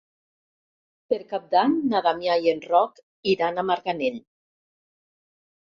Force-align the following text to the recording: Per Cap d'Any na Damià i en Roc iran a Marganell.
Per 1.13 1.19
Cap 1.33 1.45
d'Any 1.51 1.75
na 1.91 2.01
Damià 2.07 2.39
i 2.47 2.51
en 2.55 2.65
Roc 2.73 2.99
iran 3.35 3.61
a 3.65 3.69
Marganell. 3.73 4.21